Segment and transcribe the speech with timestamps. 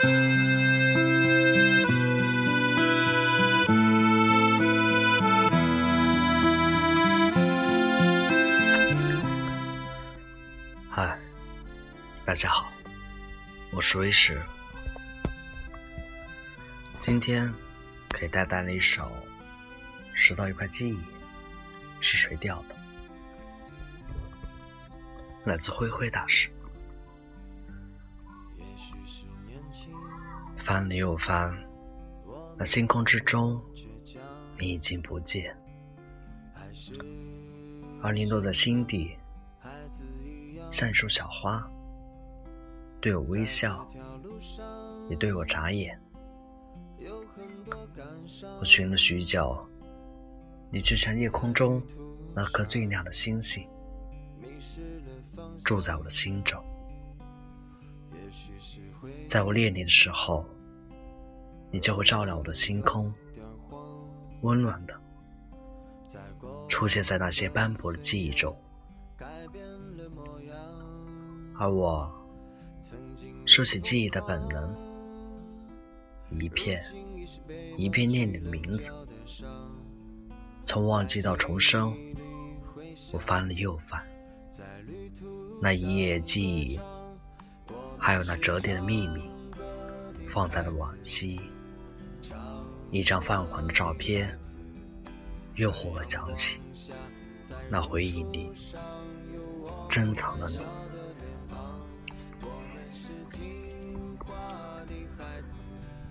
[0.00, 0.06] 嗨，
[12.24, 12.70] 大家好，
[13.72, 14.40] 我是威石。
[16.98, 17.52] 今天
[18.10, 19.02] 给大家带来一首
[20.14, 20.92] 《拾到一块记忆》，
[22.00, 22.76] 是谁掉的？
[25.44, 26.48] 来自灰灰大师。
[30.68, 31.50] 翻了又翻，
[32.58, 33.58] 那星空之中，
[34.60, 35.56] 你已经不见，
[38.02, 39.16] 而你落在心底，
[40.70, 41.66] 像一束小花，
[43.00, 43.90] 对我微笑，
[45.08, 45.98] 也对我眨眼。
[48.60, 49.66] 我寻了许久，
[50.70, 51.82] 你就像夜空中
[52.34, 53.66] 那颗最亮的星星，
[55.64, 56.62] 住在我的心中。
[59.26, 60.44] 在我恋你的时候，
[61.70, 63.12] 你就会照亮我的星空，
[64.40, 64.94] 温暖的
[66.68, 68.56] 出现在那些斑驳的记忆中。
[71.58, 72.10] 而我
[73.44, 74.74] 收起记忆的本能，
[76.30, 76.82] 一片
[77.76, 78.92] 一片念你的名字，
[80.62, 81.94] 从忘记到重生，
[83.12, 84.02] 我翻了又翻，
[85.60, 86.78] 那一页记忆，
[87.98, 89.22] 还有那折叠的秘密，
[90.30, 91.40] 放在了往昔。
[92.90, 94.38] 一张泛黄的照片，
[95.56, 96.58] 诱惑我想起
[97.68, 98.50] 那回忆里
[99.90, 100.60] 珍藏的你。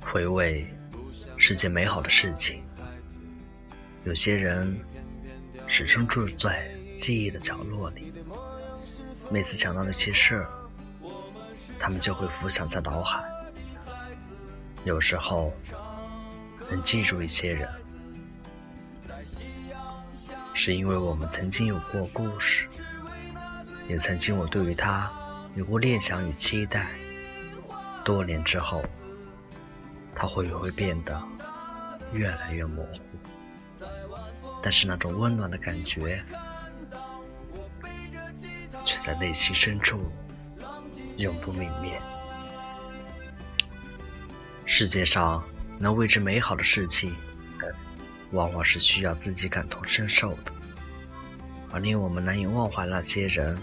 [0.00, 0.66] 回味
[1.36, 2.62] 是件美好的事情。
[4.04, 4.78] 有些人
[5.66, 8.12] 始终住在记忆的角落里，
[9.30, 10.48] 每次想到那些事儿，
[11.78, 13.24] 他们就会浮想在脑海。
[14.84, 15.52] 有时候
[16.70, 17.68] 能记住一些人，
[20.54, 22.66] 是因为我们曾经有过故事，
[23.88, 25.10] 也曾经我对于他
[25.54, 26.88] 有过念想与期待。
[28.04, 28.84] 多年之后。
[30.18, 31.22] 他会不会变得
[32.14, 32.98] 越来越模糊？
[34.62, 36.24] 但是那种温暖的感觉，
[38.82, 40.10] 却在内心深处
[41.18, 42.00] 永不泯灭。
[44.64, 45.44] 世界上
[45.78, 47.14] 能为之美好的事情，
[48.32, 50.52] 往往是需要自己感同身受的，
[51.70, 53.56] 而令我们难以忘怀那些人，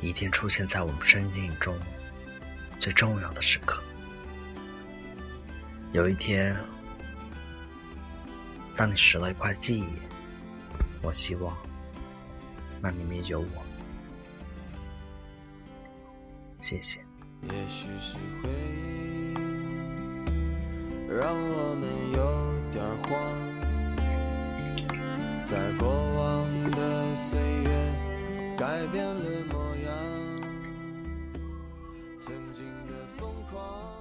[0.00, 1.74] 一定出现在我们生命中
[2.78, 3.82] 最重要的时刻。
[5.92, 6.56] 有一天，
[8.76, 9.86] 当你拾了一块记忆，
[11.02, 11.56] 我希望
[12.80, 13.64] 那里面有我。
[16.60, 17.00] 谢谢。
[17.42, 19.23] 也许是回忆
[21.16, 22.18] 让我们有
[22.72, 23.12] 点慌，
[25.44, 27.68] 在过往的岁月
[28.58, 29.94] 改变了模样，
[32.18, 33.94] 曾经的疯狂。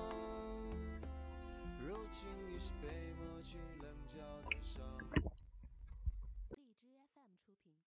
[1.85, 2.87] 如今已是被
[3.19, 4.17] 抹去棱角
[4.49, 4.81] 的伤。